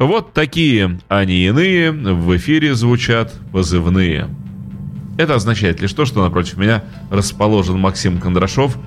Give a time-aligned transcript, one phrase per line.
[0.00, 4.28] Вот такие они иные, в эфире звучат позывные.
[5.18, 8.78] Это означает лишь то, что напротив меня расположен Максим Кондрашов,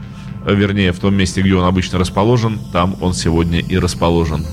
[0.44, 4.44] вернее, в том месте, где он обычно расположен, там он сегодня и расположен.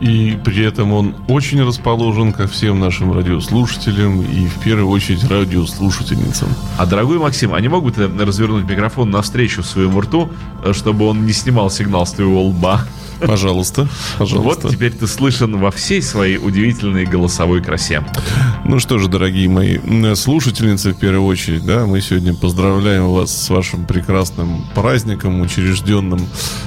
[0.00, 6.48] И при этом он очень расположен ко всем нашим радиослушателям и в первую очередь радиослушательницам.
[6.78, 10.30] А, дорогой Максим, а не могут развернуть микрофон навстречу своему рту,
[10.70, 12.86] чтобы он не снимал сигнал с твоего лба?
[13.20, 14.66] Пожалуйста, пожалуйста.
[14.66, 18.04] Вот теперь ты слышен во всей своей удивительной голосовой красе.
[18.64, 19.78] Ну что же, дорогие мои
[20.14, 26.20] слушательницы, в первую очередь, да, мы сегодня поздравляем вас с вашим прекрасным праздником, учрежденным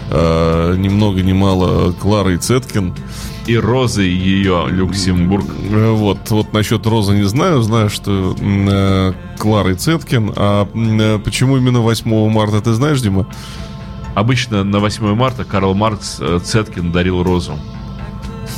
[0.09, 2.93] э, ни много ни мало Кларой Цеткин.
[3.47, 5.45] И Розы ее Люксембург.
[5.69, 10.33] Э, вот, вот насчет Розы не знаю, знаю, что э, Кларой Цеткин.
[10.35, 13.27] А э, почему именно 8 марта, ты знаешь, Дима?
[14.15, 17.57] Обычно на 8 марта Карл Маркс э, Цеткин дарил розу.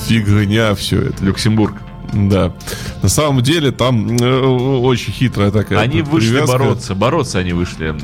[0.08, 1.23] Фигня все это.
[1.23, 1.76] Люксембург.
[2.14, 2.54] Да.
[3.02, 6.58] На самом деле там э, очень хитрая такая Они вышли привязка.
[6.58, 6.95] бороться.
[6.95, 7.95] Бороться они вышли.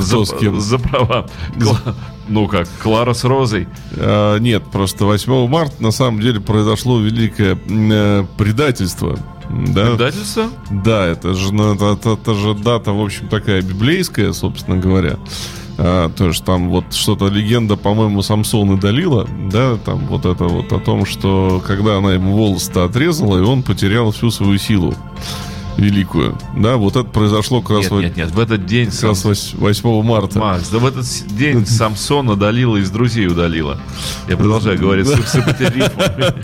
[0.00, 0.60] Кто за, с кем?
[0.60, 1.26] За права.
[1.60, 1.94] Кла...
[2.28, 3.68] Ну как, Клара с Розой?
[3.96, 9.18] А, нет, просто 8 марта на самом деле произошло великое э, предательство.
[9.50, 9.90] Да?
[9.90, 10.48] Предательство?
[10.70, 15.18] Да, это же, ну, это, это, это же дата, в общем, такая библейская, собственно говоря.
[15.76, 20.44] А, то есть там вот что-то легенда, по-моему, Самсон и Далила, да, там вот это
[20.44, 24.94] вот о том, что когда она ему волосы отрезала, и он потерял всю свою силу
[25.76, 26.38] великую.
[26.56, 27.90] Да, вот это произошло как раз...
[27.90, 28.90] Нет, нет, нет, в этот день...
[28.90, 30.38] Как раз 8 марта.
[30.38, 33.80] Макс, да в этот день Самсона Далила из друзей удалила.
[34.28, 35.34] Я продолжаю говорить с, с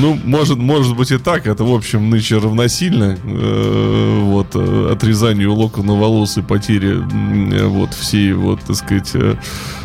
[0.00, 1.46] ну, может, может быть и так.
[1.46, 7.94] Это, в общем, нынче равносильно э, вот, э, отрезанию локона волос и потере э, вот
[7.94, 9.36] всей, вот, так сказать, э,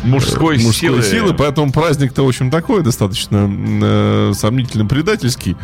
[0.04, 1.02] мужской, мужской силы.
[1.02, 1.34] силы.
[1.34, 5.56] Поэтому праздник-то, в общем, такой достаточно э, сомнительно предательский.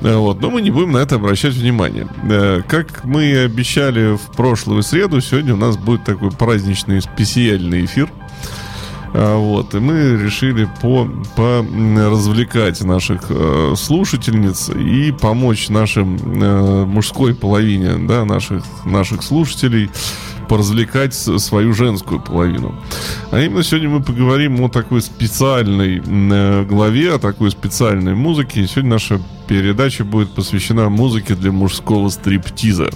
[0.00, 2.08] Э, вот, но мы не будем на это обращать внимание.
[2.30, 7.84] Э, как мы и обещали в прошлую среду, сегодня у нас будет такой праздничный специальный
[7.84, 8.08] эфир.
[9.14, 11.64] А, вот, и мы решили по, по
[12.10, 19.90] развлекать наших э, слушательниц и помочь нашим э, мужской половине, да, наших, наших слушателей
[20.48, 22.74] поразвлекать свою женскую половину.
[23.30, 28.66] А именно сегодня мы поговорим о такой специальной э, главе, о такой специальной музыке.
[28.66, 32.90] Сегодня наша передача будет посвящена музыке для мужского стриптиза.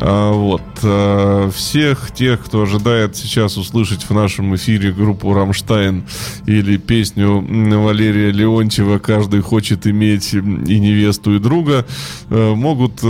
[0.00, 0.62] А, вот.
[0.82, 6.04] А, всех тех, кто ожидает сейчас услышать в нашем эфире группу «Рамштайн»
[6.46, 7.44] или песню
[7.82, 11.86] Валерия Леонтьева «Каждый хочет иметь и невесту, и друга»,
[12.28, 13.00] а, могут,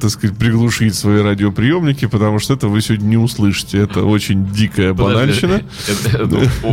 [0.00, 3.78] так сказать, приглушить свои радиоприемники, потому что это вы сегодня не услышите.
[3.78, 5.62] Это очень дикая банальщина.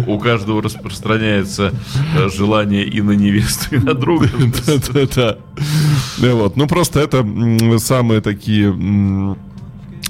[0.08, 1.74] У каждого распространяется
[2.34, 4.30] желание и на невесту, и на друга.
[4.66, 5.38] Да-да-да.
[6.18, 6.56] Вот.
[6.56, 7.26] Ну, просто это
[7.80, 8.72] самые такие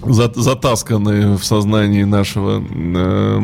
[0.06, 3.40] затасканные в сознании нашего э,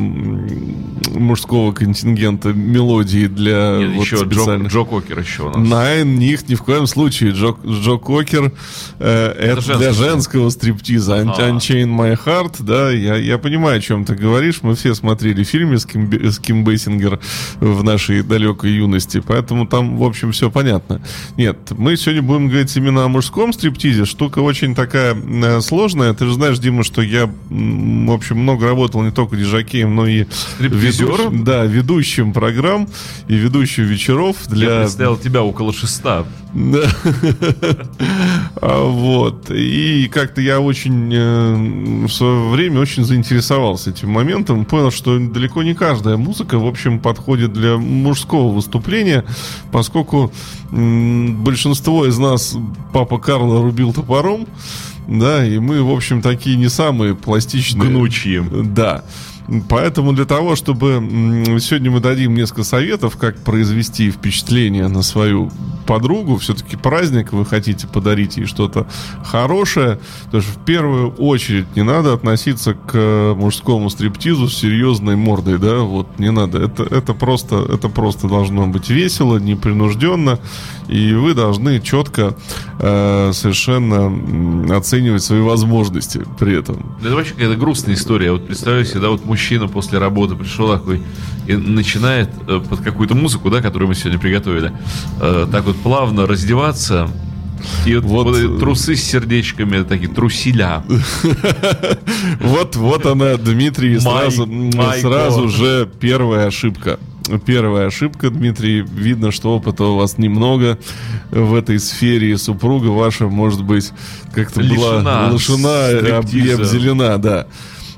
[1.13, 4.71] мужского контингента мелодии для Нет, вот еще специальных...
[4.71, 5.69] Джо, Джо Кокер еще у нас.
[5.69, 7.31] На них ни в коем случае.
[7.31, 8.51] Джо, Джо Кокер
[8.99, 11.15] э, это, это для женского стриптиза.
[11.15, 11.23] А.
[11.23, 14.59] Unchain My Heart, да, я, я понимаю, о чем ты говоришь.
[14.61, 17.19] Мы все смотрели фильмы с Ким, с Ким Бейсингер
[17.59, 21.01] в нашей далекой юности, поэтому там, в общем, все понятно.
[21.37, 24.05] Нет, мы сегодня будем говорить именно о мужском стриптизе.
[24.05, 26.13] Штука очень такая э, сложная.
[26.13, 30.25] Ты же знаешь, Дима, что я, в общем, много работал не только диск-жокеем, но и
[31.11, 32.87] ведущим, да, ведущим программ
[33.27, 34.69] и ведущим вечеров для...
[34.69, 36.25] Я представил тебя около шеста.
[38.61, 39.49] А, вот.
[39.51, 44.63] И как-то я очень э, в свое время очень заинтересовался этим моментом.
[44.65, 49.25] Понял, что далеко не каждая музыка, в общем, подходит для мужского выступления,
[49.71, 50.31] поскольку
[50.71, 52.55] большинство из нас
[52.93, 54.47] папа Карла рубил топором.
[55.07, 57.89] Да, и мы, в общем, такие не самые пластичные.
[57.89, 58.41] Гнучьи.
[58.63, 59.03] Да.
[59.69, 65.51] Поэтому для того, чтобы сегодня мы дадим несколько советов, как произвести впечатление на свою
[65.85, 68.87] подругу, все-таки праздник, вы хотите подарить ей что-то
[69.23, 69.99] хорошее,
[70.31, 75.79] то есть в первую очередь не надо относиться к мужскому стриптизу с серьезной мордой, да,
[75.79, 76.59] вот не надо.
[76.59, 80.39] Это, это просто, это просто должно быть весело, непринужденно,
[80.87, 82.35] и вы должны четко
[82.79, 86.95] э, совершенно оценивать свои возможности при этом.
[87.01, 88.31] Это вообще какая-то грустная история.
[88.31, 91.01] Вот представляю себе, да, вот мужчина после работы пришел такой
[91.47, 94.71] и начинает э, под какую-то музыку, да, которую мы сегодня приготовили,
[95.19, 97.09] э, так вот плавно раздеваться,
[97.87, 100.83] и вот, вот, вот трусы с сердечками, такие трусиля.
[102.39, 104.47] Вот, вот она, Дмитрий, сразу,
[104.99, 106.99] сразу же первая ошибка.
[107.45, 108.81] Первая ошибка, Дмитрий.
[108.81, 110.77] Видно, что опыта у вас немного
[111.31, 112.31] в этой сфере.
[112.31, 113.91] И супруга ваша, может быть,
[114.33, 117.47] как-то была лишена и обделена, да.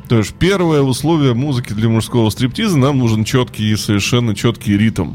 [0.07, 5.13] То есть первое условие музыки для мужского стриптиза нам нужен четкий и совершенно четкий ритм.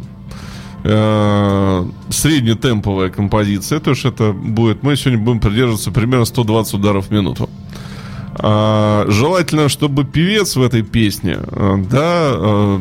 [0.82, 7.10] Э, среднетемповая композиция, то есть это будет, мы сегодня будем придерживаться примерно 120 ударов в
[7.10, 7.50] минуту.
[8.42, 12.78] А, желательно, чтобы певец в этой песне, э, да, э,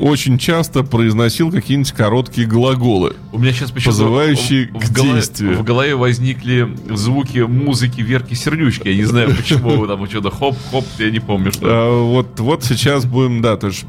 [0.00, 3.16] очень часто произносил какие-нибудь короткие глаголы.
[3.32, 5.58] У меня сейчас почему позывающие в, к голове, действию.
[5.58, 8.86] В голове возникли звуки музыки Верки Сердючки.
[8.86, 11.66] Я не знаю, почему там что-то хоп-хоп, я не помню, что.
[11.66, 13.84] А, вот, вот сейчас будем, да, то есть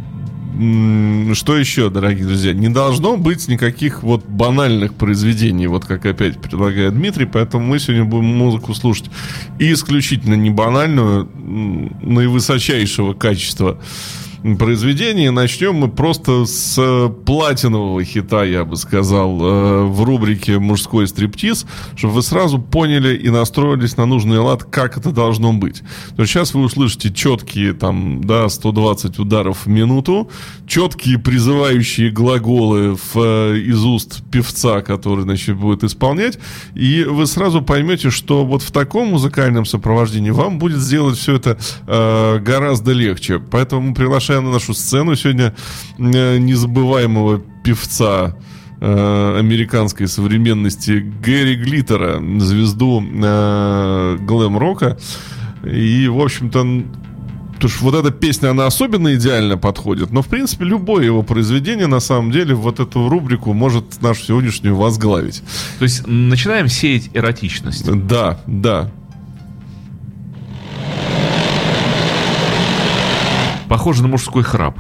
[1.35, 2.51] что еще, дорогие друзья?
[2.51, 8.03] Не должно быть никаких вот банальных произведений, вот как опять предлагает Дмитрий, поэтому мы сегодня
[8.03, 9.09] будем музыку слушать
[9.57, 11.29] и исключительно не банальную,
[12.01, 13.79] наивысочайшего качества
[14.57, 15.31] произведение.
[15.31, 21.65] Начнем мы просто с платинового хита, я бы сказал, э, в рубрике «Мужской стриптиз»,
[21.95, 25.81] чтобы вы сразу поняли и настроились на нужный лад, как это должно быть.
[26.15, 30.30] То есть сейчас вы услышите четкие, там, да, 120 ударов в минуту,
[30.68, 36.39] четкие призывающие глаголы в, э, из уст певца, который, значит, будет исполнять,
[36.75, 41.57] и вы сразу поймете, что вот в таком музыкальном сопровождении вам будет сделать все это
[41.88, 43.39] э, гораздо легче.
[43.39, 45.54] Поэтому мы приглашаем приглашаем на нашу сцену сегодня
[45.98, 48.36] э, незабываемого певца
[48.80, 54.98] э, американской современности Гэри Глиттера, звезду э, глэм-рока.
[55.64, 56.84] И, в общем-то,
[57.56, 60.12] Потому что вот эта песня, она особенно идеально подходит.
[60.12, 64.78] Но, в принципе, любое его произведение, на самом деле, вот эту рубрику может нашу сегодняшнюю
[64.78, 65.44] возглавить.
[65.78, 67.92] То есть начинаем сеять эротичность.
[68.08, 68.92] Да, да.
[73.69, 74.80] Похоже на мужской храп.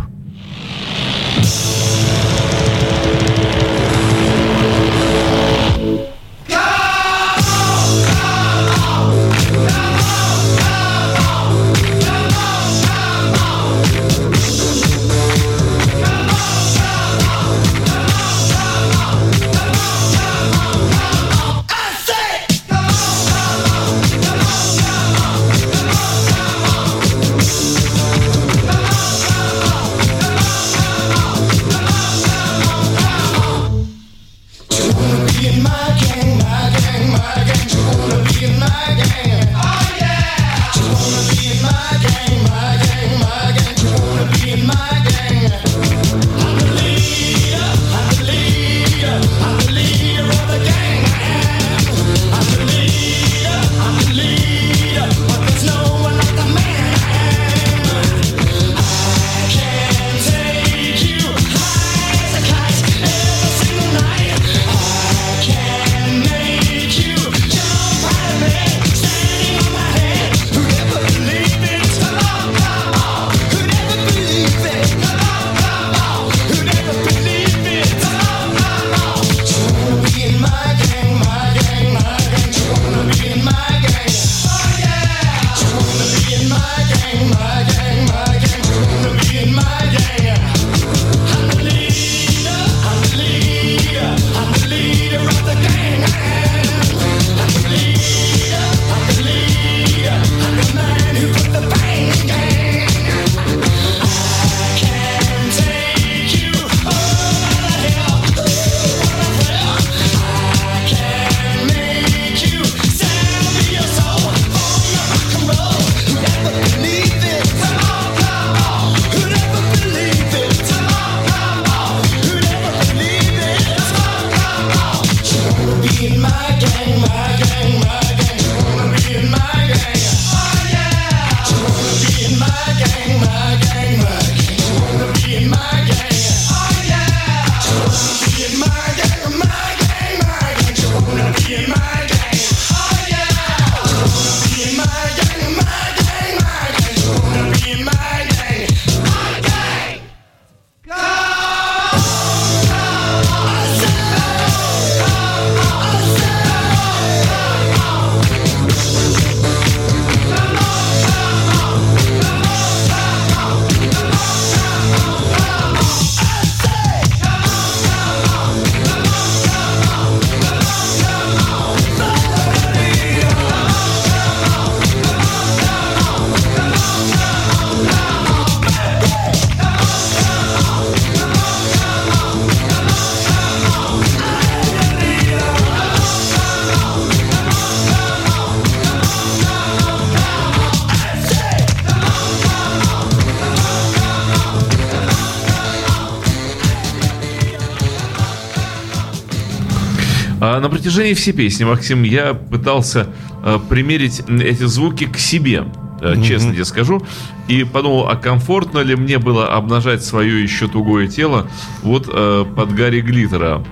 [200.59, 203.07] На протяжении всей песни, Максим, я пытался
[203.43, 205.65] э, примерить эти звуки к себе,
[206.01, 206.23] э, mm-hmm.
[206.23, 207.01] честно тебе скажу,
[207.47, 211.47] и подумал, а комфортно ли мне было обнажать свое еще тугое тело
[211.83, 213.63] вот э, под Гарри Глиттера.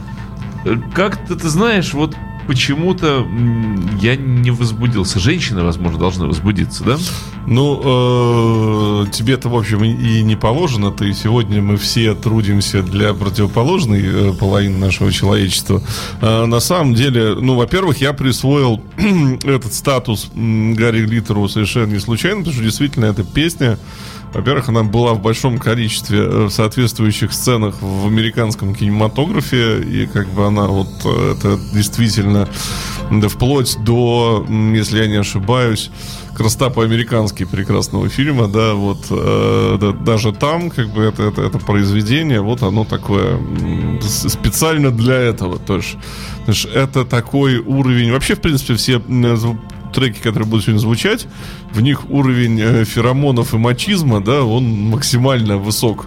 [0.94, 2.16] Как-то, ты знаешь, вот
[2.48, 3.28] почему-то
[4.02, 5.20] я не возбудился.
[5.20, 6.98] Женщины, возможно, должны возбудиться, да?
[7.46, 10.92] Ну, э, тебе-то, в общем, и не положено.
[10.92, 15.82] Ты сегодня мы все трудимся для противоположной э, половины нашего человечества.
[16.22, 18.82] Э, на самом деле, ну, во-первых, я присвоил
[19.44, 23.78] этот статус Гарри Глиттеру совершенно не случайно, потому что действительно эта песня
[24.38, 30.28] во-первых, она была в большом количестве э, в соответствующих сценах в американском кинематографе, и как
[30.30, 32.48] бы она вот э, это действительно
[33.10, 35.90] да, вплоть до, если я не ошибаюсь,
[36.36, 41.58] красота по-американски прекрасного фильма, да, вот э, да, даже там, как бы это, это, это
[41.58, 43.40] произведение, вот оно такое
[44.04, 45.98] специально для этого, то есть
[46.76, 49.02] это такой уровень, вообще, в принципе, все
[49.98, 51.28] треки, которые будут сегодня звучать,
[51.72, 56.06] в них уровень э, феромонов и мачизма, да, он максимально высок.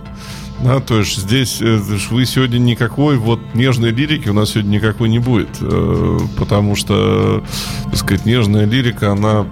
[0.63, 1.81] Да, то есть здесь э,
[2.11, 7.43] вы сегодня никакой вот нежной лирики у нас сегодня никакой не будет, э, потому что,
[7.87, 9.47] так сказать, нежная лирика, она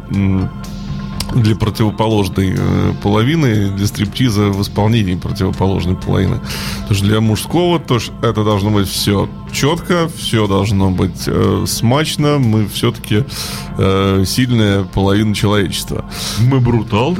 [1.34, 6.38] для противоположной э, половины, для стриптиза в исполнении противоположной половины.
[6.38, 12.38] То есть для мужского то это должно быть все четко, все должно быть э, смачно.
[12.38, 13.24] Мы все-таки
[13.78, 16.04] э, сильная половина человечества.
[16.40, 17.18] Мы бруталы?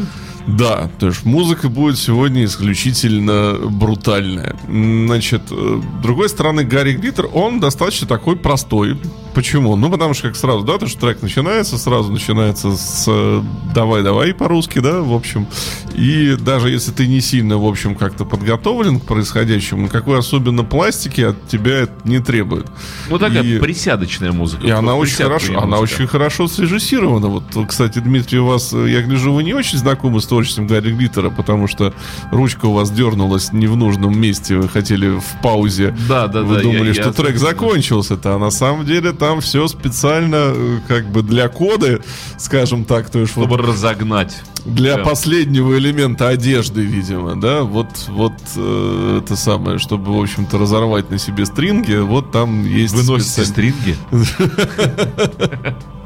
[0.49, 4.57] Да, то есть музыка будет сегодня исключительно брутальная.
[4.67, 8.99] Значит, э, с другой стороны, Гарри Глиттер, он достаточно такой простой.
[9.35, 9.76] Почему?
[9.76, 13.43] Ну, потому что как сразу, да, то, что трек начинается, сразу начинается с
[13.75, 15.47] «давай-давай» по-русски, да, в общем.
[15.95, 21.21] И даже если ты не сильно, в общем, как-то подготовлен к происходящему, никакой особенно пластики
[21.21, 22.67] от тебя это не требует.
[23.11, 23.59] Ну, такая и...
[23.59, 24.67] присядочная музыка.
[24.67, 27.28] И она очень хорошо, она очень хорошо срежиссирована.
[27.28, 31.30] Вот, кстати, Дмитрий, у вас, я гляжу, вы не очень знакомы с творчеством Гарри Глиттера,
[31.30, 31.92] потому что
[32.30, 35.97] ручка у вас дернулась не в нужном месте, вы хотели в паузе.
[36.09, 36.62] Да, да, вы да.
[36.62, 37.12] думали, я, что я...
[37.12, 42.02] трек закончился-то, а на самом деле там все специально э, как бы для коды,
[42.37, 43.11] скажем так.
[43.11, 44.40] То есть Чтобы вот разогнать.
[44.64, 45.09] Для Прям.
[45.09, 51.18] последнего элемента одежды, видимо, да, вот, вот э, это самое, чтобы, в общем-то, разорвать на
[51.18, 52.95] себе стринги, вот там есть...
[52.95, 53.73] Вы носите специаль...
[53.73, 53.97] стринги?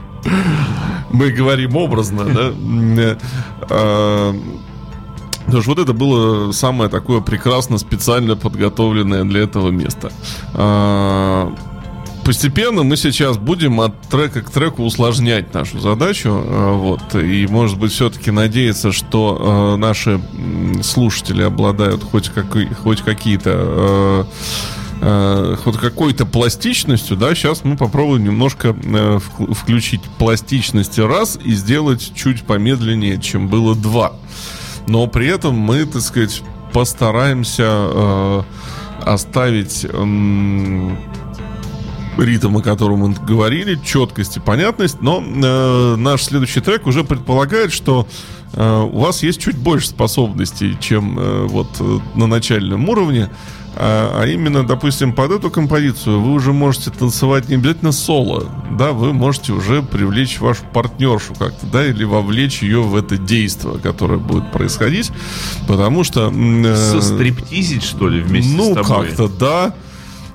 [1.11, 2.53] Мы говорим образно, да?
[3.69, 4.35] А,
[5.45, 10.11] потому что вот это было самое такое прекрасно специально подготовленное для этого место.
[10.55, 11.53] А,
[12.25, 16.31] постепенно мы сейчас будем от трека к треку усложнять нашу задачу.
[16.33, 20.21] А, вот, и, может быть, все-таки надеяться, что наши
[20.83, 24.27] слушатели обладают хоть, какой, хоть какие-то
[25.03, 29.19] э, хоть какой-то пластичностью, да, сейчас мы попробуем немножко э,
[29.53, 34.15] включить пластичность раз и сделать чуть помедленнее, чем было два.
[34.89, 36.43] Но при этом мы, так сказать,
[36.73, 38.43] постараемся э,
[39.05, 40.91] оставить э,
[42.19, 47.73] ритм, о котором мы говорили, четкость и понятность, но э, наш следующий трек уже предполагает,
[47.73, 48.07] что
[48.53, 53.31] э, у вас есть чуть больше способностей, чем э, вот э, на начальном уровне.
[53.75, 58.47] А, а именно, допустим, под эту композицию вы уже можете танцевать не обязательно соло,
[58.79, 63.79] да, вы можете уже привлечь вашу партнершу как-то, да, или вовлечь ее в это действие,
[63.79, 65.11] которое будет происходить,
[65.67, 66.31] потому что...
[66.33, 68.85] Э, Состриптизить, что ли, вместе ну, с тобой?
[68.89, 69.75] Ну, как-то, да.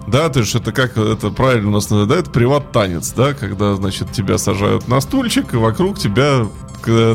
[0.08, 3.76] Да, то есть это как это правильно у нас называют, да, это приват-танец, да, когда,
[3.76, 6.48] значит, тебя сажают на стульчик, и вокруг тебя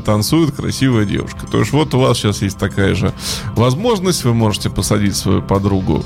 [0.04, 1.46] танцует красивая девушка.
[1.50, 3.14] То есть вот у вас сейчас есть такая же
[3.56, 6.04] возможность, вы можете посадить свою подругу,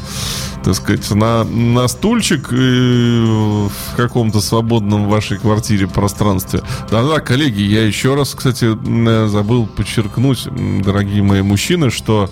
[0.62, 6.62] так сказать, на, на стульчик в каком-то свободном в вашей квартире пространстве.
[6.90, 8.68] Да-да, коллеги, я еще раз, кстати,
[9.26, 10.46] забыл подчеркнуть,
[10.84, 12.30] дорогие мои мужчины, что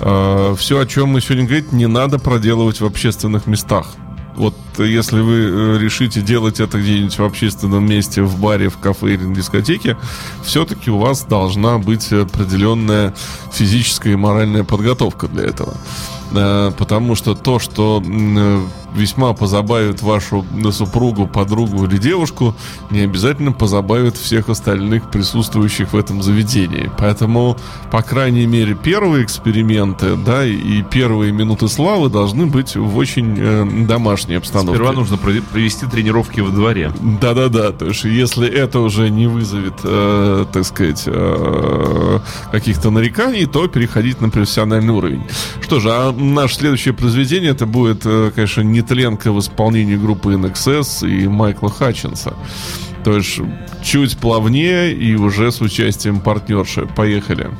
[0.00, 3.86] э, все, о чем мы сегодня говорим, не надо проделывать в общественных местах
[4.36, 9.14] вот если вы э, решите делать это где-нибудь в общественном месте, в баре, в кафе
[9.14, 9.96] или на дискотеке,
[10.42, 13.14] все-таки у вас должна быть определенная
[13.52, 15.74] физическая и моральная подготовка для этого.
[16.32, 18.60] Э, потому что то, что э,
[18.94, 22.54] весьма позабавит вашу супругу, подругу или девушку,
[22.90, 26.90] не обязательно позабавит всех остальных присутствующих в этом заведении.
[26.98, 27.56] Поэтому,
[27.90, 33.86] по крайней мере, первые эксперименты, да, и первые минуты славы должны быть в очень э,
[33.86, 34.76] домашней обстановке.
[34.76, 36.92] Сперва нужно провести тренировки во дворе.
[37.20, 42.18] Да-да-да, то есть если это уже не вызовет, э, так сказать, э,
[42.52, 45.24] каких-то нареканий, то переходить на профессиональный уровень.
[45.60, 50.34] Что же, а наше следующее произведение это будет, э, конечно, не нетленка в исполнении группы
[50.34, 52.34] NXS и Майкла Хатчинса.
[53.04, 53.40] То есть
[53.82, 56.86] чуть плавнее и уже с участием партнерши.
[56.86, 57.50] Поехали.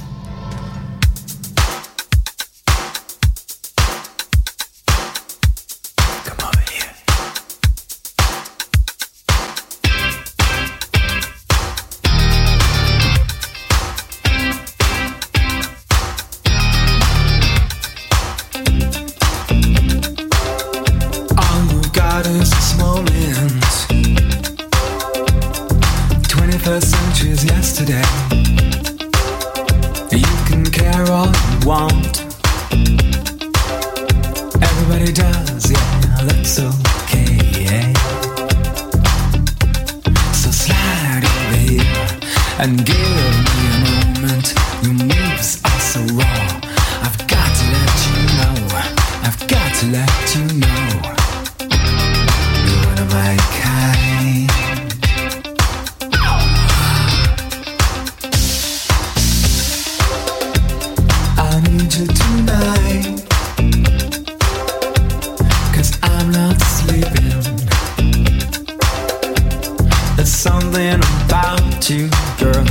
[70.25, 72.64] There's something about you, girl,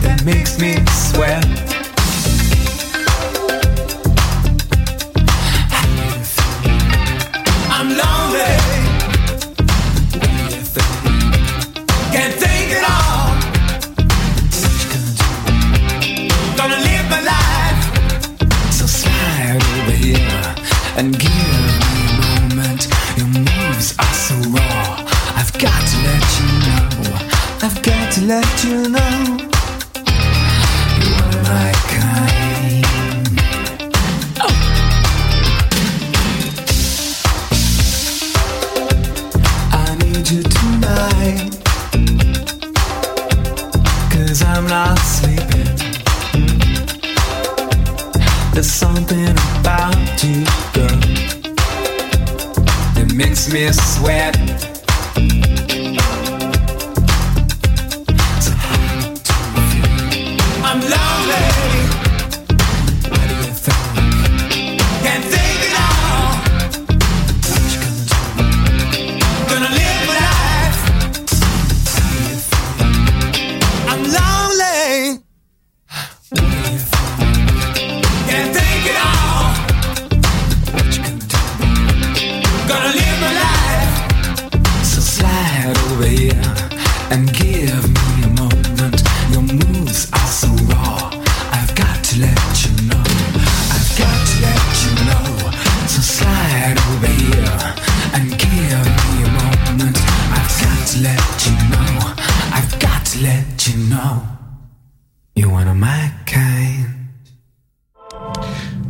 [0.00, 1.67] that makes me sweat.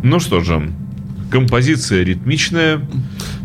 [0.03, 0.73] Ну что же,
[1.31, 2.81] композиция ритмичная.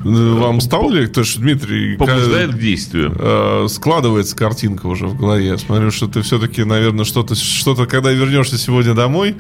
[0.04, 1.96] Вам стало ли, то что Дмитрий...
[1.96, 3.16] Побуждает к действию.
[3.18, 5.48] Э, складывается картинка уже в голове.
[5.48, 9.36] Я смотрю, что ты все-таки, наверное, что-то, что-то, когда вернешься сегодня домой,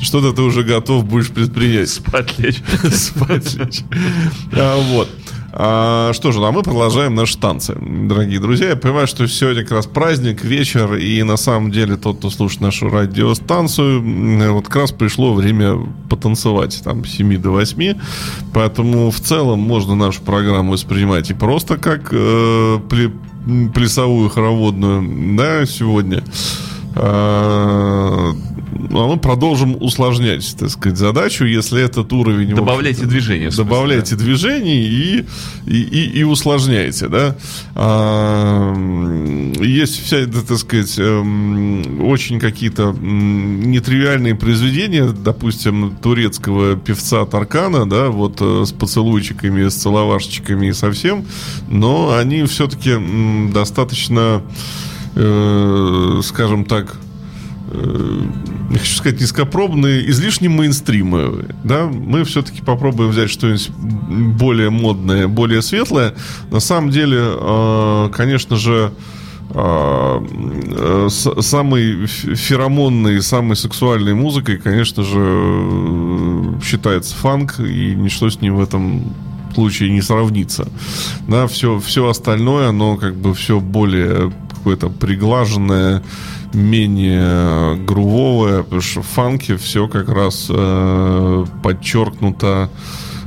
[0.00, 1.88] что-то ты уже готов будешь предпринять.
[1.88, 2.58] Спать лечь.
[2.92, 3.80] Спать лечь.
[4.52, 5.08] А, вот.
[5.56, 8.70] А, что же, ну, а мы продолжаем наши танцы, дорогие друзья.
[8.70, 12.60] Я понимаю, что сегодня как раз праздник, вечер, и на самом деле тот, кто слушает
[12.60, 15.78] нашу радиостанцию, вот как раз пришло время
[16.10, 17.94] потанцевать там с 7 до 8.
[18.52, 22.80] Поэтому в целом можно нашу программу воспринимать и просто как э,
[23.72, 26.24] плясовую хороводную, да, сегодня.
[26.96, 28.36] Ну,
[28.74, 32.54] а мы продолжим усложнять, так сказать, задачу, если этот уровень...
[32.54, 33.50] Добавляйте движения.
[33.50, 34.22] Добавляйте да.
[34.22, 35.24] движений и,
[35.66, 37.36] и, и, и усложняйте, да.
[37.74, 38.74] А,
[39.60, 48.38] есть вся, так сказать, эм, очень какие-то нетривиальные произведения, допустим, турецкого певца Таркана, да, вот
[48.40, 51.24] э, с поцелуйчиками, с целовашечками и совсем,
[51.68, 52.92] но они все-таки
[53.52, 54.42] достаточно
[55.14, 56.96] э, скажем так,
[57.70, 58.20] э,
[58.70, 61.54] не хочу сказать низкопробные, излишне мейнстримовые.
[61.64, 61.86] Да?
[61.86, 63.70] Мы все-таки попробуем взять что-нибудь
[64.38, 66.14] более модное, более светлое.
[66.50, 68.92] На самом деле, э, конечно же,
[69.50, 70.26] э,
[70.70, 71.08] э,
[71.40, 79.14] самой феромонной, самой сексуальной музыкой, конечно же, считается фанк, и ничто с ним в этом
[79.54, 80.68] случае не сравнится.
[81.28, 86.02] Да, все, все остальное, оно как бы все более какое-то приглаженное,
[86.52, 92.70] менее грувовое, потому что в фанке все как раз э, подчеркнуто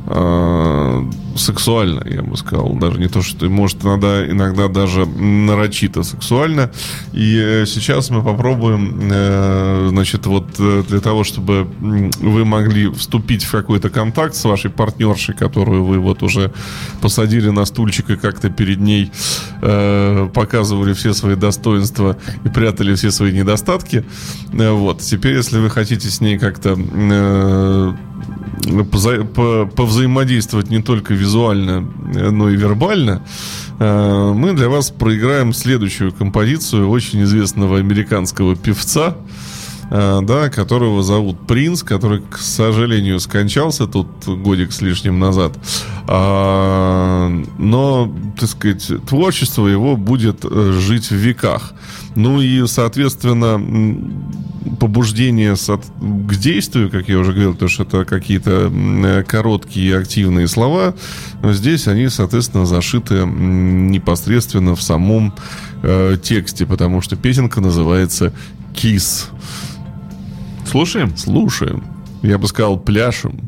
[0.07, 2.73] э, сексуально, я бы сказал.
[2.73, 6.71] Даже не то, что, может, иногда, иногда даже нарочито сексуально.
[7.13, 13.51] И э, сейчас мы попробуем, э, значит, вот для того, чтобы вы могли вступить в
[13.51, 16.51] какой-то контакт с вашей партнершей, которую вы вот уже
[17.01, 19.11] посадили на стульчик и как-то перед ней
[19.59, 24.05] показывали все свои достоинства и прятали все свои недостатки.
[24.51, 25.01] Вот.
[25.01, 26.77] Теперь, если вы хотите с ней как-то
[29.75, 33.23] повзаимодействовать не только визуально, но и вербально,
[33.79, 39.56] э, мы для вас проиграем следующую композицию очень известного американского певца, э,
[39.89, 45.57] да, которого зовут Принц, который, к сожалению, скончался тут годик с лишним назад.
[46.07, 51.73] А, но, так сказать, творчество его будет э, жить в веках.
[52.15, 53.61] Ну и, соответственно,
[54.79, 60.95] побуждение к действию, как я уже говорил, то что это какие-то короткие активные слова,
[61.43, 65.33] здесь они, соответственно, зашиты непосредственно в самом
[65.83, 68.33] э, тексте, потому что песенка называется
[68.73, 69.29] «Кис».
[70.67, 71.15] Слушаем?
[71.15, 71.83] Слушаем.
[72.21, 73.39] Я бы сказал, пляшем.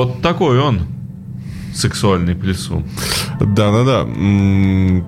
[0.00, 0.86] Вот такой он
[1.74, 2.86] сексуальный плесун.
[3.38, 4.04] Да-да-да.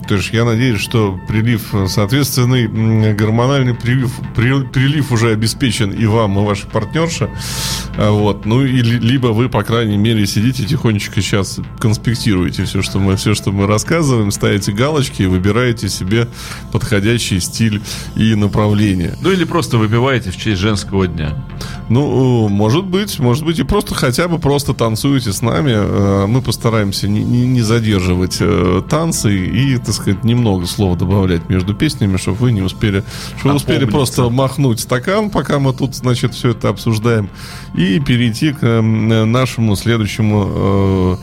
[0.07, 6.44] То есть я надеюсь, что прилив, соответственный гормональный прилив, прилив уже обеспечен и вам, и
[6.44, 7.31] вашей партнерше.
[7.96, 8.46] А вот.
[8.46, 13.35] Ну, и либо вы, по крайней мере, сидите тихонечко сейчас конспектируете все, что мы, все,
[13.35, 16.28] что мы рассказываем, ставите галочки и выбираете себе
[16.72, 17.83] подходящий стиль
[18.16, 19.16] и направление.
[19.20, 21.37] Ну, или просто выпиваете в честь женского дня.
[21.88, 25.72] Ну, может быть, может быть, и просто хотя бы просто танцуете с нами.
[25.74, 31.48] Э, мы постараемся не, не, не задерживать э, танцы и, так сказать, немного слов добавлять
[31.50, 33.05] между песнями, чтобы вы не успели,
[33.38, 37.28] чтобы вы успели просто махнуть стакан, пока мы тут, значит, все это обсуждаем,
[37.74, 41.16] и перейти к э, нашему следующему э,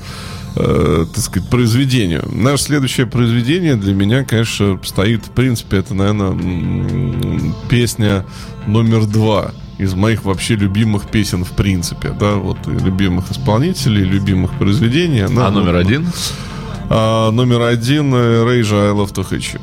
[0.55, 2.27] э, так сказать, произведению.
[2.31, 8.25] Наше следующее произведение для меня, конечно, стоит, в принципе, это, наверное, песня
[8.67, 15.21] номер два из моих вообще любимых песен в принципе, да, вот любимых исполнителей, любимых произведений.
[15.21, 16.07] Она, а номер один?
[16.89, 19.61] А, номер один Рейжа I Love to Hit You.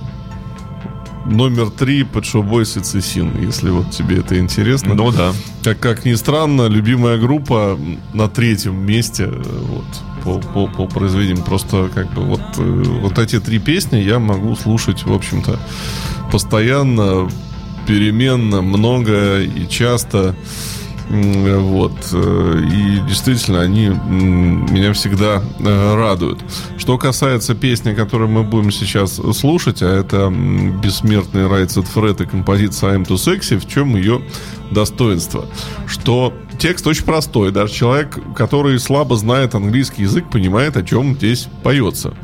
[1.30, 4.94] Номер три Boys и Цесин, если вот тебе это интересно.
[4.94, 5.32] Ну да.
[5.64, 7.78] Как, как ни странно, любимая группа
[8.14, 9.84] на третьем месте вот,
[10.22, 11.44] по, по, по произведениям.
[11.44, 15.58] Просто как бы вот, э, вот эти три песни я могу слушать, в общем-то,
[16.30, 17.28] постоянно,
[17.86, 20.34] переменно, много и часто.
[21.08, 21.92] Вот.
[22.12, 26.40] Э, и действительно, они меня всегда э, радуют.
[26.78, 32.98] Что касается песни, которую мы будем сейчас слушать, а это бессмертный Райцет Фред и композиция
[32.98, 34.20] I'm Too Sexy, в чем ее
[34.70, 35.46] достоинство?
[35.86, 37.52] Что текст очень простой.
[37.52, 42.14] Даже человек, который слабо знает английский язык, понимает, о чем здесь поется.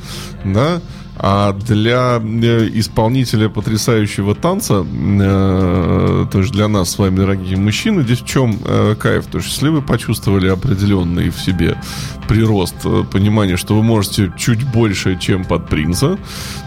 [0.45, 0.81] Да?
[1.24, 8.02] А для э, исполнителя потрясающего танца, э, то есть для нас с вами, дорогие мужчины,
[8.02, 9.26] здесь в чем э, кайф?
[9.26, 11.80] То есть если вы почувствовали определенный в себе
[12.26, 12.74] прирост,
[13.12, 16.16] понимание, что вы можете чуть больше, чем под принца,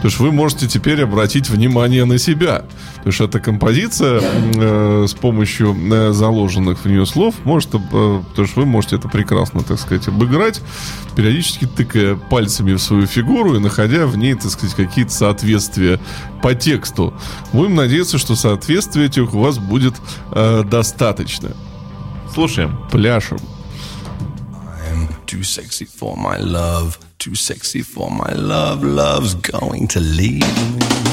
[0.02, 2.60] то есть вы можете теперь обратить внимание на себя.
[3.04, 4.22] То есть эта композиция
[5.08, 5.76] с помощью
[6.14, 10.62] заложенных в нее слов может, то есть вы можете это прекрасно, так сказать, обыграть,
[11.16, 16.00] периодически тыкая пальцами в свою фигуру и находя в ней, так сказать, какие-то соответствия
[16.42, 17.14] по тексту.
[17.54, 19.96] Будем надеяться, что соответствия этих у вас будет
[20.32, 21.52] э, достаточно.
[22.34, 22.78] Слушаем.
[22.92, 23.40] Пляшем.
[25.26, 31.05] Too sexy for my love, too sexy for my love, love's going to leave me.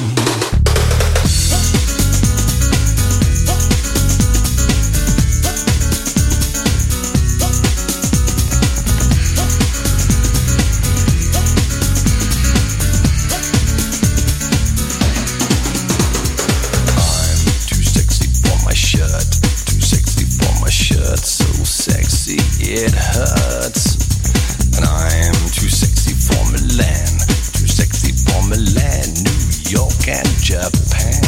[30.52, 31.21] Japan.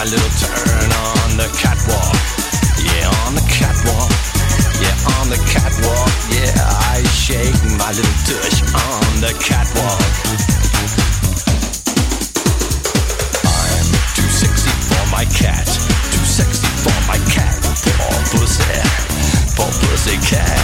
[0.00, 2.16] my little turn on the catwalk.
[2.80, 4.08] Yeah, on the catwalk.
[4.80, 6.08] Yeah, on the catwalk.
[6.32, 6.56] Yeah,
[6.88, 10.00] I shake my little tush on the catwalk.
[13.44, 15.66] I'm too sexy for my cat.
[15.66, 17.60] Too sexy for my cat.
[17.60, 18.80] Poor pussy.
[19.54, 20.59] Poor pussy cat.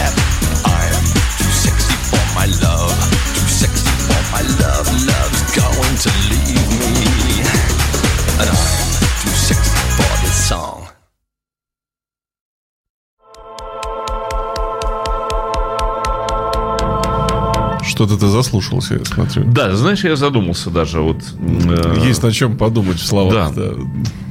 [17.97, 19.45] Что-то ты заслушался, я смотрю.
[19.47, 21.17] Да, знаешь, я задумался даже вот.
[21.41, 23.55] э, Есть на чем подумать в словах.
[23.55, 23.63] Да.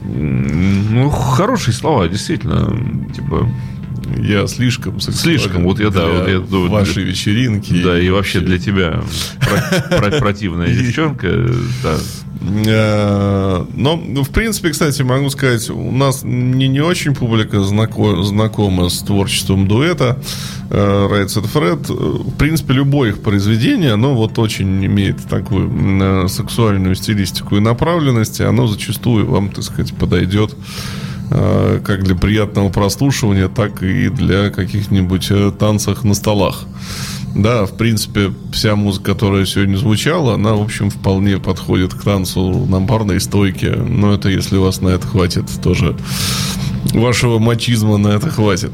[0.05, 2.67] м, Ну, хорошие слова, действительно.
[3.13, 3.49] Типа,
[4.17, 7.81] Я слишком Слишком, вот я, да, для вот я вашей вечеринки.
[7.83, 9.01] да, и вообще для тебя
[9.39, 11.27] про- про- противная девчонка,
[11.83, 11.97] да.
[12.67, 18.89] Э, Но, в принципе, кстати, могу сказать, у нас не, не очень публика знако- знакома
[18.89, 20.17] с творчеством дуэта
[20.69, 21.85] Said Fred.
[21.89, 21.93] Э,
[22.29, 25.71] В принципе, любое их произведение, оно вот очень имеет такую
[26.25, 30.55] э, сексуальную стилистику и направленность, и оно зачастую вам, так сказать, подойдет
[31.29, 36.65] как для приятного прослушивания, так и для каких-нибудь э, танцев на столах.
[37.35, 42.65] Да, в принципе, вся музыка, которая сегодня звучала, она, в общем, вполне подходит к танцу
[42.65, 43.71] на барной стойке.
[43.75, 45.97] Но это если у вас на это хватит тоже
[46.99, 48.71] вашего мачизма на это хватит.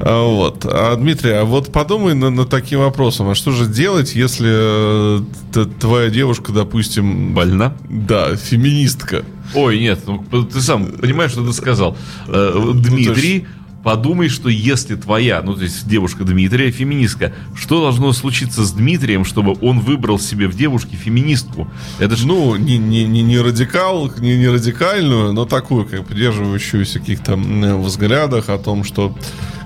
[0.00, 0.64] А, Вот.
[0.64, 3.28] А, Дмитрий, а вот подумай над, над таким вопросом.
[3.28, 7.74] А что же делать, если э, твоя девушка, допустим, Больна?
[7.88, 9.24] да, феминистка?
[9.54, 11.96] Ой, нет, ну, ты сам понимаешь, что ты сказал.
[12.28, 13.46] Э, Дмитрий,
[13.82, 19.24] подумай, что если твоя, ну, то есть девушка Дмитрия, феминистка, что должно случиться с Дмитрием,
[19.24, 21.68] чтобы он выбрал себе в девушке феминистку?
[21.98, 27.00] Это же Ну, не, не, не, не радикал, не, не радикальную, но такую, как придерживающуюся
[27.00, 29.16] каких-то взглядах о том, что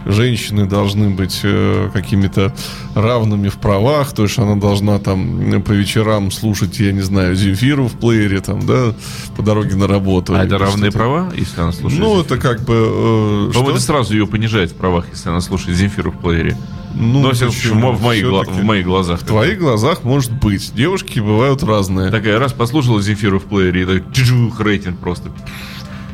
[0.07, 2.55] женщины должны быть э, какими-то
[2.95, 7.89] равными в правах, то есть она должна там по вечерам слушать, я не знаю, Земфиру
[7.89, 8.95] в плеере, там, да,
[9.37, 10.35] по дороге на работу.
[10.35, 12.01] А это равные права, если она слушает?
[12.03, 12.25] Ну, Земфиру?
[12.37, 12.75] это как бы...
[12.75, 16.57] э, По-моему, это сразу ее понижает в правах, если она слушает Земфиру в плеере.
[16.97, 17.91] Ну, Но, почему?
[17.93, 19.21] в моих, гла- в моих глазах.
[19.21, 20.73] В твоих глазах может быть.
[20.77, 22.11] Девушки бывают разные.
[22.13, 25.31] Такая раз послушала Земфиру в плеере, и так рейтинг просто.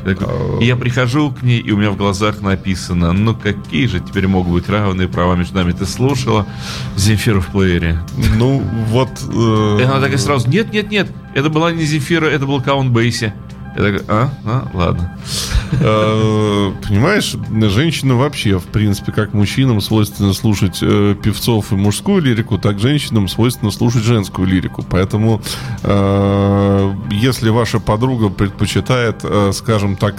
[0.05, 4.01] Такой, и я прихожу к ней, и у меня в глазах написано, ну какие же
[4.01, 5.73] теперь могут быть равные права между нами.
[5.73, 6.47] Ты слушала
[6.97, 7.99] Земфиру в плеере?
[8.37, 9.11] Ну, вот...
[9.33, 12.91] э, И она такая сразу, нет, нет, нет, это была не Земфира, это был Каунт
[12.93, 13.33] Бейси.
[13.77, 15.19] Я такой, а, а, ладно.
[15.73, 17.37] Э, Понимаешь,
[17.71, 23.29] женщинам вообще, в принципе, как мужчинам свойственно слушать э, певцов и мужскую лирику, так женщинам
[23.29, 24.85] свойственно слушать женскую лирику.
[24.89, 25.41] Поэтому,
[25.83, 30.17] э, если ваша подруга предпочитает, скажем так,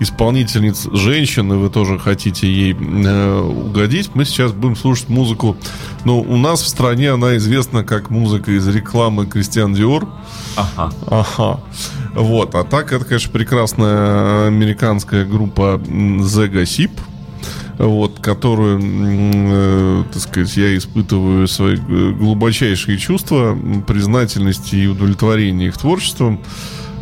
[0.00, 5.56] исполнительниц женщин, и вы тоже хотите ей э, угодить, мы сейчас будем слушать музыку.
[6.04, 10.08] Ну, у нас в стране она известна как музыка из рекламы Кристиан Диор.
[10.56, 10.92] Ага.
[11.06, 11.60] Ага.
[12.14, 12.54] Вот.
[12.54, 16.90] А так, это, конечно, прекрасная американская группа The Gossip,
[17.78, 25.78] вот, которую, э, так сказать, я испытываю свои э, глубочайшие чувства признательности и удовлетворения их
[25.78, 26.40] творчеством.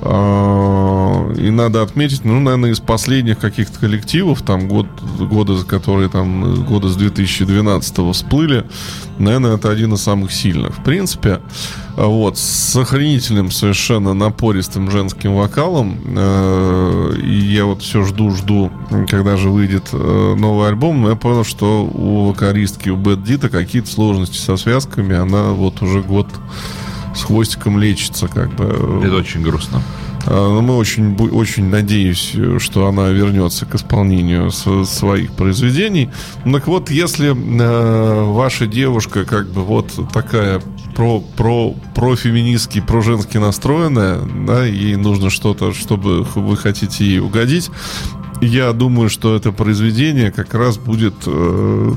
[0.05, 4.87] А, И надо отметить, ну, наверное, из последних каких-то коллективов, там, год,
[5.19, 8.65] года, которые там, года с 2012 всплыли,
[9.19, 10.77] наверное, это один из самых сильных.
[10.79, 11.41] В принципе,
[11.97, 16.01] вот, с охренительным совершенно напористым женским вокалом.
[16.17, 18.71] Э, И я вот все жду-жду,
[19.09, 21.03] когда же выйдет э, новый альбом.
[21.03, 25.15] Но я понял, что у вокалистки, у Бэт Дита какие-то сложности со связками.
[25.15, 26.27] Она вот уже год
[27.15, 28.65] с хвостиком лечится, как бы.
[29.05, 29.83] Это очень грустно.
[30.27, 36.11] А, Но мы очень, очень надеюсь, что она вернется к исполнению своих произведений.
[36.45, 40.63] Ну, Так вот, если э, ваша девушка как бы вот такая
[40.95, 47.71] про, про, профеминистски, проженски настроенная, да, ей нужно что-то, чтобы вы хотите ей угодить,
[48.41, 51.15] я думаю, что это произведение как раз будет...
[51.27, 51.95] э,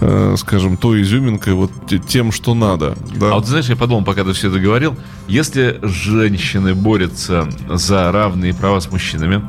[0.00, 2.96] э, скажем, той изюминкой, вот те- тем, что надо.
[3.16, 3.32] Да?
[3.32, 4.96] А вот знаешь, я подумал, пока ты все это говорил,
[5.28, 9.48] если женщины борются за равные права с мужчинами,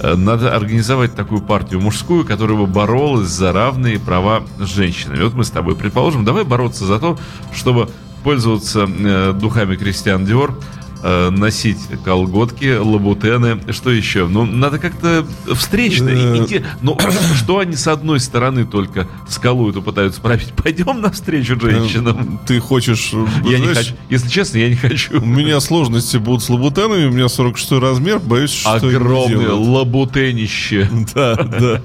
[0.00, 5.22] э, надо организовать такую партию мужскую, которая бы боролась за равные права с женщинами.
[5.22, 7.18] Вот мы с тобой предположим, давай бороться за то,
[7.54, 7.88] чтобы
[8.22, 10.58] пользоваться э, духами Кристиан Диор,
[11.02, 14.26] носить колготки, лабутены, что еще?
[14.26, 16.44] Ну, надо как-то встречно Э.
[16.44, 16.62] идти.
[16.82, 16.98] Ну,
[17.36, 20.52] что они с одной стороны только скалу эту пытаются пробить?
[20.62, 22.40] Пойдем навстречу женщинам.
[22.46, 23.12] Ты хочешь...
[23.44, 23.94] Я не хочу.
[24.10, 25.20] Если честно, я не хочу.
[25.20, 28.72] У меня сложности будут с лабутенами, у меня 46 размер, боюсь, что...
[28.74, 30.88] Огромное лабутенище.
[31.14, 31.82] Да, да.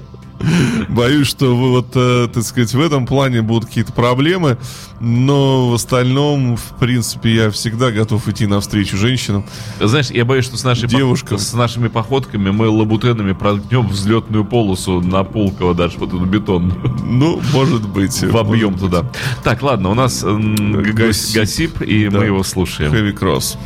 [0.88, 4.58] Боюсь, что вы вот, э, так сказать, в этом плане будут какие-то проблемы,
[5.00, 9.44] но в остальном, в принципе, я всегда готов идти навстречу женщинам.
[9.80, 11.38] Знаешь, я боюсь, что с, нашей пох- Девушкам.
[11.38, 16.78] с нашими походками мы лабутенами проткнем взлетную полосу на Пулково даже, вот эту бетонную.
[17.04, 18.22] Ну, может быть.
[18.24, 19.04] Вобьем может туда.
[19.42, 21.80] Так, ладно, у нас Гасип.
[21.82, 22.18] И Да.
[22.18, 22.46] мы его быть.
[22.46, 22.92] слушаем.
[22.92, 23.56] Trust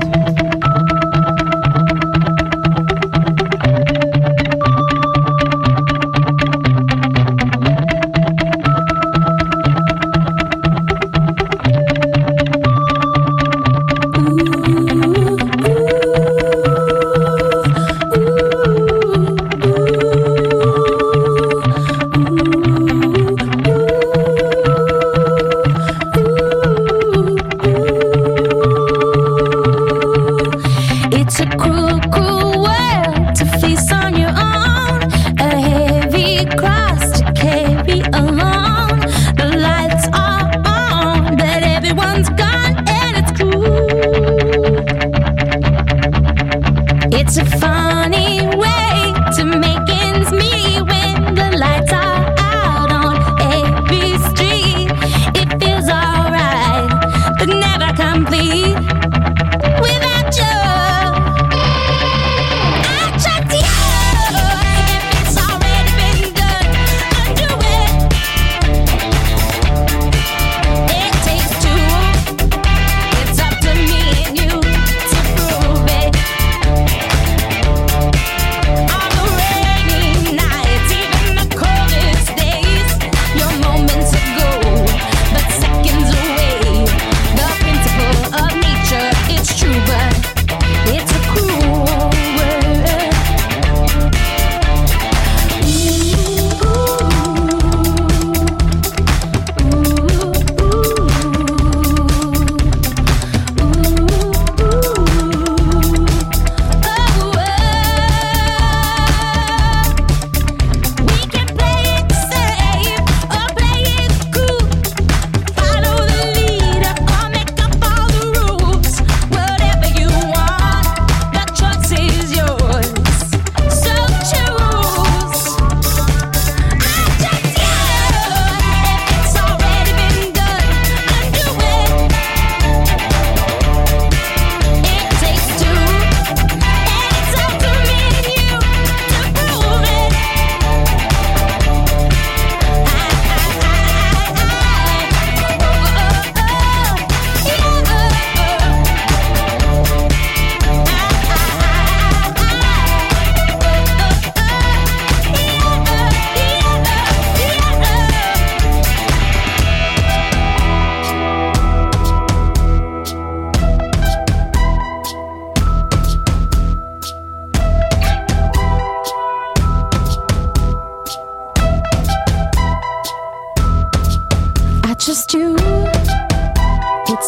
[175.12, 175.34] It's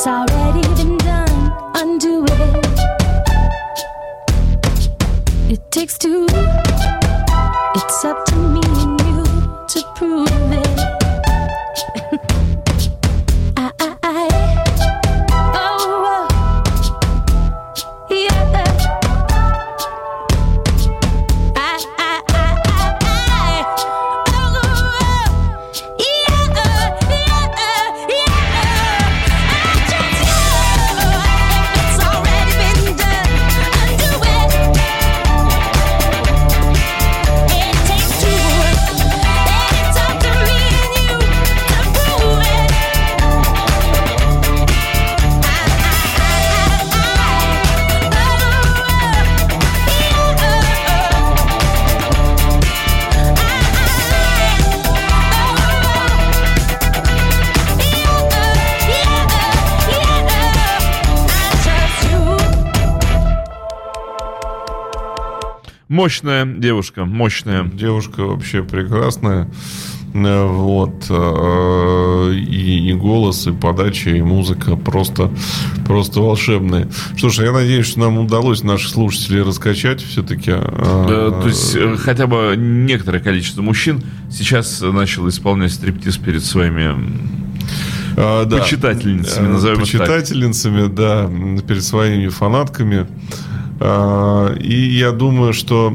[0.07, 1.53] already been done.
[1.75, 2.31] Undo it.
[5.51, 6.27] It takes two.
[7.75, 8.32] It's up to
[65.93, 67.65] Мощная девушка, мощная.
[67.65, 69.47] Девушка вообще прекрасная.
[70.15, 71.05] Э, Вот.
[71.11, 75.31] э, И, и голос, и подача, и музыка просто,
[75.87, 76.89] просто волшебные.
[77.17, 80.53] Что ж, я надеюсь, что нам удалось наших слушателей раскачать все-таки.
[80.53, 86.97] Да, то есть э, хотя бы некоторое количество мужчин сейчас начало исполнять стриптиз перед своими
[88.17, 88.59] А, да.
[88.59, 90.01] Почитательницами, Э, назовем их так.
[90.01, 91.31] Почитательницами, да,
[91.69, 93.07] перед своими фанатками.
[93.85, 95.93] А, И я думаю, что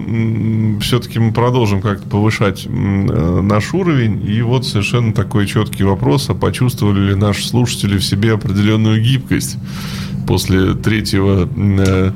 [0.82, 4.30] все-таки мы продолжим как-то повышать э, наш уровень.
[4.30, 9.58] И вот совершенно такой четкий вопрос, а почувствовали ли наши слушатели в себе определенную гибкость
[10.28, 12.12] после третьего, э,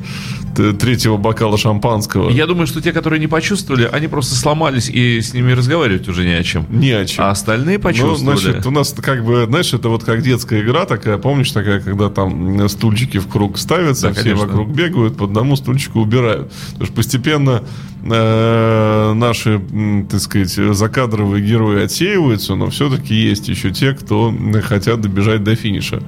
[0.55, 2.29] третьего бокала шампанского?
[2.29, 6.25] Я думаю, что те, которые не почувствовали, они просто сломались, и с ними разговаривать уже
[6.25, 6.65] не о чем.
[6.69, 7.23] Не о чем.
[7.25, 8.37] А остальные Ну, почувствовали.
[8.39, 12.09] значит, у нас как бы, знаешь, это вот как детская игра такая, помнишь, такая, когда
[12.09, 14.45] там стульчики в круг ставятся, Да, все конечно.
[14.47, 16.51] вокруг бегают, по одному стульчику убирают.
[16.71, 17.63] Потому что постепенно
[18.03, 19.61] э, наши,
[20.09, 24.33] так сказать, закадровые герои отсеиваются, но все-таки есть еще те, кто
[24.63, 26.01] хотят добежать до финиша.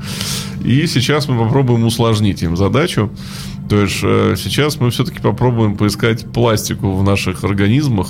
[0.64, 3.12] И сейчас мы попробуем усложнить им задачу.
[3.74, 8.08] То есть э, сейчас мы все-таки попробуем поискать пластику в наших организмах.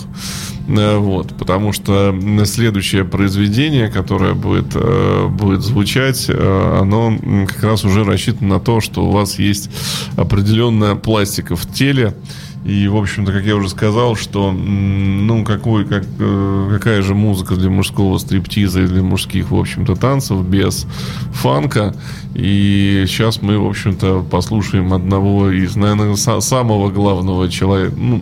[0.68, 8.03] Э, Вот, потому что следующее произведение, которое будет, э, будет звучать, оно как раз уже
[8.03, 9.70] рассчитано на то, что у вас есть
[10.18, 12.14] определенная пластика в теле.
[12.66, 17.55] И, в общем-то, как я уже сказал, что, ну, какой, как, э, какая же музыка
[17.55, 20.88] для мужского стриптиза и для мужских, в общем-то, танцев без
[21.34, 21.93] фанка.
[22.36, 28.22] И сейчас мы, в общем-то, послушаем одного из, наверное, са- самого главного человека, ну,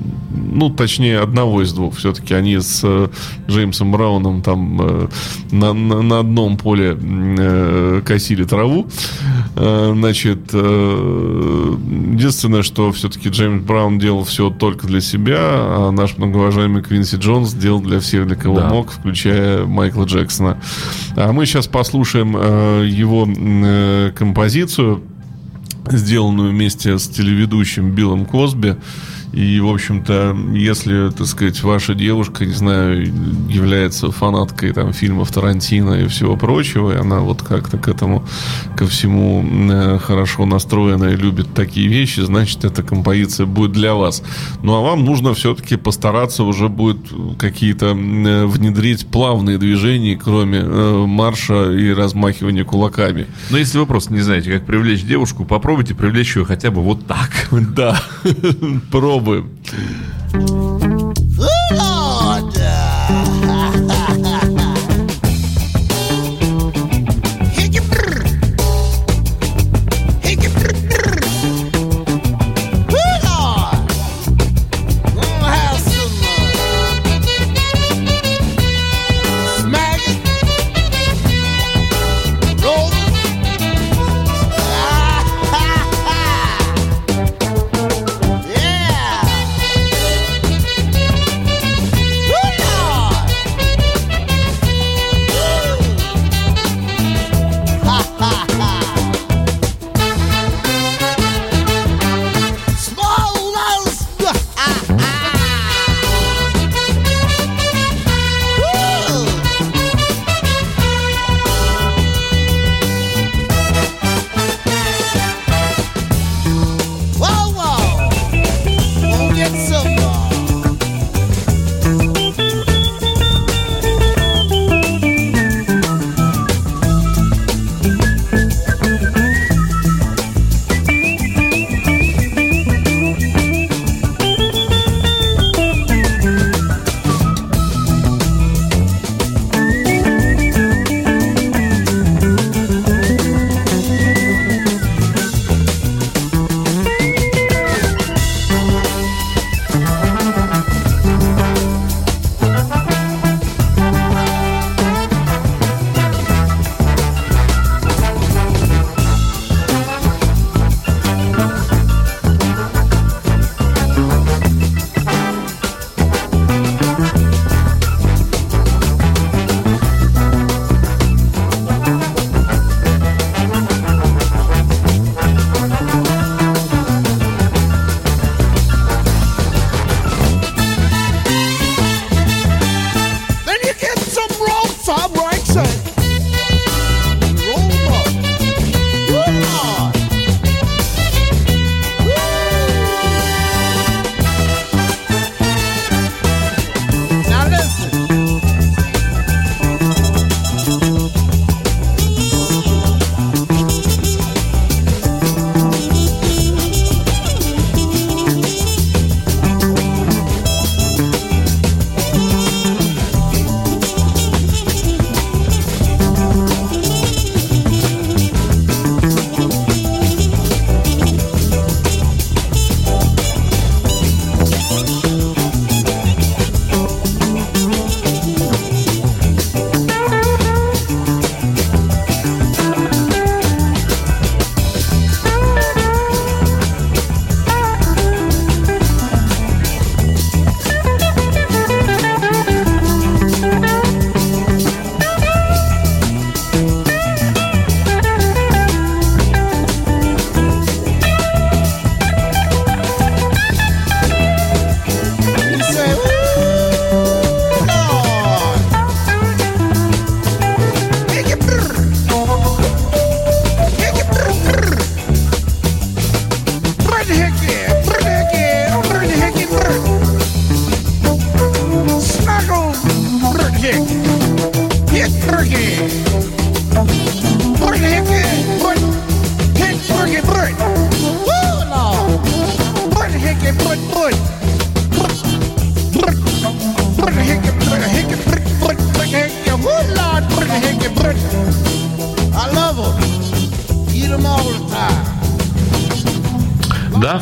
[0.54, 1.96] ну, точнее, одного из двух.
[1.96, 3.10] Все-таки они с э,
[3.48, 5.08] Джеймсом Брауном там э,
[5.52, 8.88] на, на- на одном поле э, косили траву.
[9.56, 11.76] Э, значит, э,
[12.14, 17.53] единственное, что все-таки Джеймс Браун делал все только для себя, а наш многоуважаемый Квинси Джонс
[17.53, 18.69] делал для всех, для кого Да.
[18.69, 20.57] мог, включая Майкла Джексона.
[21.17, 25.01] А мы сейчас послушаем э, его э, композицию,
[25.89, 28.77] сделанную вместе с телеведущим Биллом Косби.
[29.34, 33.05] И, в общем-то, если, так сказать, ваша девушка, не знаю,
[33.49, 38.25] является фанаткой там фильмов Тарантино и всего прочего, и она вот как-то к этому,
[38.75, 44.21] ко всему э, хорошо настроена и любит такие вещи, значит, эта композиция будет для вас.
[44.63, 46.97] Ну, а вам нужно все-таки постараться уже будет
[47.38, 53.27] какие-то э, внедрить плавные движения, кроме э, марша и размахивания кулаками.
[53.49, 57.07] Но если вы просто не знаете, как привлечь девушку, попробуйте привлечь ее хотя бы вот
[57.07, 57.29] так.
[57.51, 58.01] Да,
[59.22, 59.49] пробуем.
[61.72, 63.51] Lord.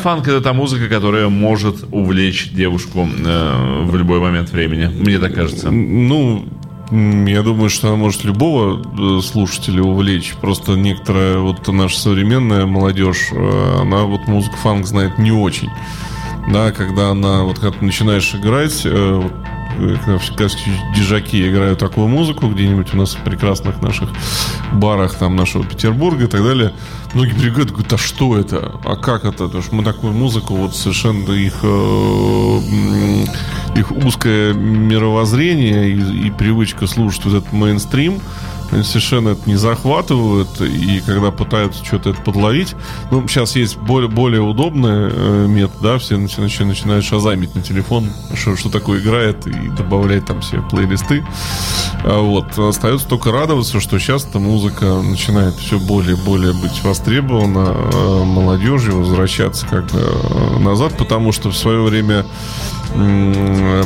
[0.00, 4.86] Фанк это та музыка, которая может увлечь девушку э, в любой момент времени.
[4.86, 5.70] Мне так кажется.
[5.70, 6.44] Ну,
[6.90, 10.34] я думаю, что она может любого э, слушателя увлечь.
[10.40, 15.70] Просто некоторая вот наша современная молодежь, э, она вот музыку фанк знает не очень.
[16.52, 19.22] Да, когда она, вот ты начинаешь играть, э,
[19.78, 20.48] вот, когда
[20.96, 24.08] дижаки играют такую музыку где-нибудь у нас в прекрасных наших
[24.72, 26.72] барах там нашего Петербурга и так далее,
[27.14, 28.72] многие и говорят, а что это?
[28.84, 29.44] А как это?
[29.44, 32.58] Потому что мы такую музыку, вот совершенно их, э,
[33.76, 38.20] их узкое мировоззрение и, и привычка слушать вот этот мейнстрим,
[38.70, 42.74] они совершенно это не захватывают, и когда пытаются что-то это подловить,
[43.10, 47.62] ну, сейчас есть более, более удобный э, метод, да, все начи- начи- начинают шазамить на
[47.62, 51.24] телефон, что, что такое играет, и добавлять там все плейлисты.
[52.04, 52.58] А Вот.
[52.58, 58.24] Остается только радоваться, что сейчас эта музыка начинает все более и более быть востребована э,
[58.24, 62.24] молодежью, возвращаться как бы э, назад, потому что в свое время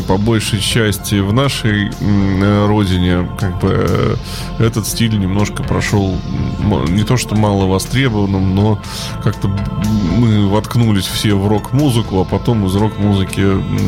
[0.06, 4.16] по большей части в нашей э, родине как бы э,
[4.58, 6.16] этот стиль немножко прошел
[6.88, 8.80] не то что мало востребованным, но
[9.22, 9.48] как-то
[10.16, 13.46] мы воткнулись все в рок-музыку, а потом из рок-музыки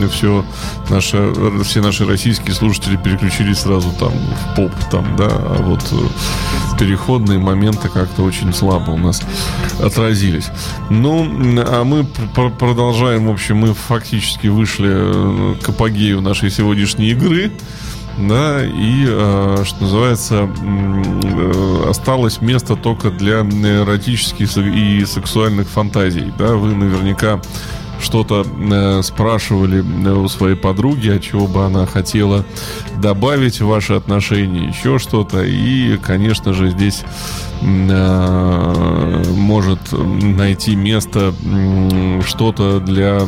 [0.08, 0.44] все
[0.90, 1.32] наши,
[1.64, 7.38] все наши российские слушатели переключились сразу там в поп, там, да, а вот э, переходные
[7.38, 9.22] моменты как-то очень слабо у нас
[9.80, 10.48] отразились.
[10.90, 11.26] Ну,
[11.66, 12.04] а мы
[12.34, 17.52] пр- продолжаем, в общем, мы фактически вышли э, к апогею нашей сегодняшней игры.
[18.18, 26.32] Да, и, э, что называется, э, осталось место только для эротических и сексуальных фантазий.
[26.38, 27.40] Да, вы наверняка
[28.00, 29.80] что-то э, спрашивали
[30.10, 32.44] у своей подруги, от чего бы она хотела
[33.00, 35.42] добавить в ваши отношения, еще что-то.
[35.42, 37.04] И, конечно же, здесь
[37.62, 41.32] может найти место
[42.26, 43.20] что-то для,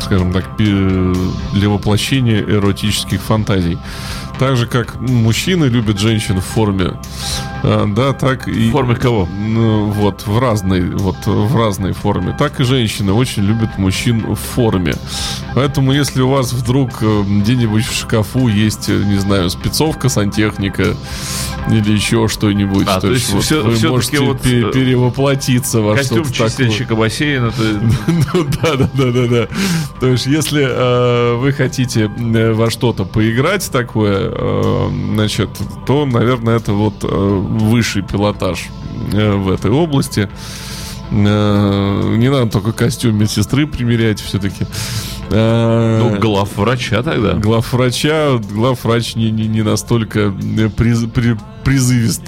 [0.00, 3.78] скажем так, для воплощения эротических фантазий.
[4.38, 6.94] Так же, как мужчины любят женщин в форме,
[7.62, 8.68] э, да, так и...
[8.68, 9.28] В форме кого?
[9.32, 12.34] Ну, вот, в разной, вот, в разной форме.
[12.36, 14.94] Так и женщины очень любят мужчин в форме.
[15.54, 20.96] Поэтому, если у вас вдруг э, где-нибудь в шкафу есть, э, не знаю, спецовка, сантехника
[21.70, 25.80] или еще что-нибудь, А, то есть вот всё- вы всё-таки можете вот, пе- э, перевоплотиться
[25.80, 26.48] во Костюм что-то такое.
[26.50, 27.52] чистильщика бассейна.
[28.34, 29.48] Ну да, да, да, да, да.
[30.00, 35.50] То есть, если вы хотите во что-то поиграть такое, э, значит,
[35.86, 38.66] то, наверное, это вот э, высший пилотаж
[39.12, 40.28] э, в этой области.
[41.10, 44.66] Не надо только костюм медсестры примерять все-таки.
[45.30, 47.34] Ну, глав врача тогда.
[47.34, 50.20] Главврача, главврач не, не, не настолько
[50.76, 52.22] приз- при- призывист.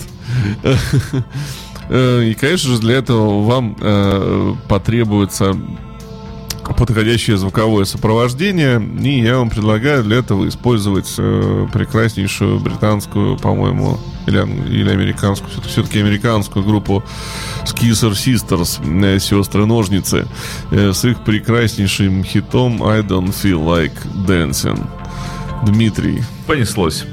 [1.90, 5.57] И, конечно же, для этого вам э, потребуется
[6.75, 8.83] подходящее звуковое сопровождение.
[9.03, 14.39] И я вам предлагаю для этого использовать э, прекраснейшую британскую, по-моему, или,
[14.69, 17.05] или американскую, все-таки, все-таки американскую группу
[17.64, 20.27] Skisser Sisters, э, сестры-ножницы,
[20.71, 24.85] э, с их прекраснейшим хитом I Don't Feel Like Dancing.
[25.64, 26.23] Дмитрий.
[26.47, 27.05] Понеслось.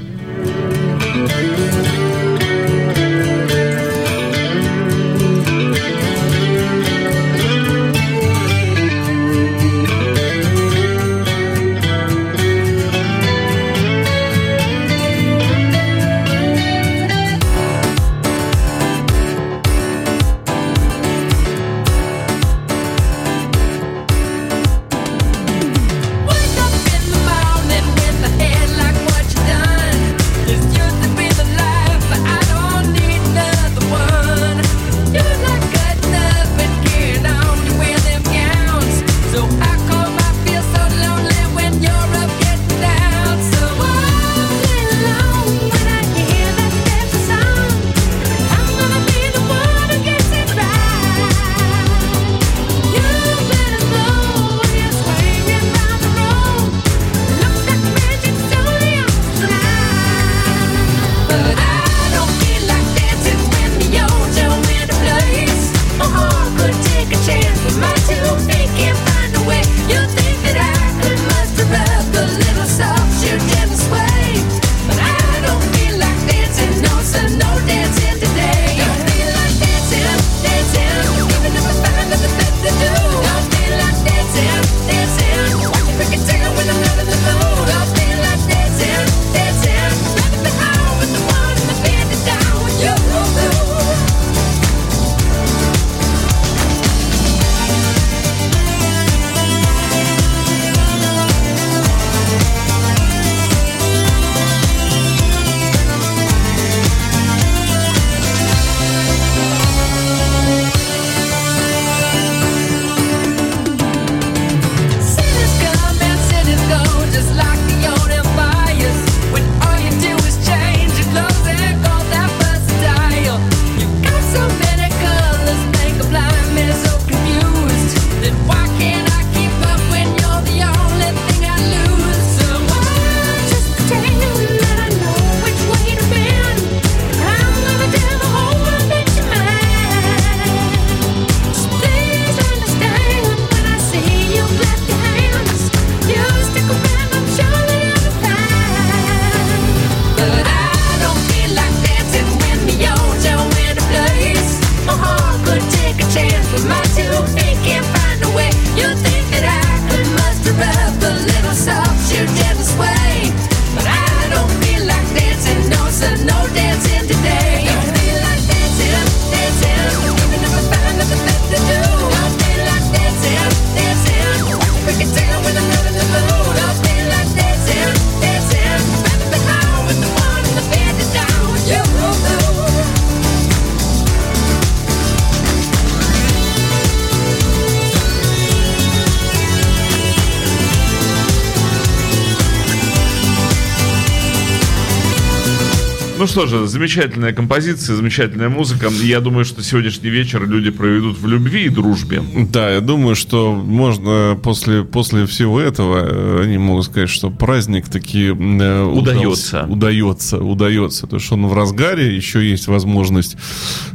[196.34, 198.88] Что же, замечательная композиция, замечательная музыка.
[199.02, 202.22] Я думаю, что сегодняшний вечер люди проведут в любви и дружбе.
[202.52, 207.88] Да, я думаю, что можно после, после всего этого э, они могут сказать, что праздник
[207.88, 209.64] таки э, Удается.
[209.68, 211.02] Удается, удается.
[211.02, 213.36] Потому что он в разгаре, еще есть возможность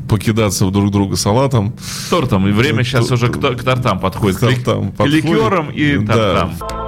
[0.08, 1.76] покидаться друг друга салатом.
[2.10, 2.48] Тортом.
[2.48, 4.38] И время сейчас то- уже к, то- к тортам подходит.
[4.38, 5.26] к тортам К подходит.
[5.26, 6.14] ликерам и Да.
[6.14, 6.79] тортам.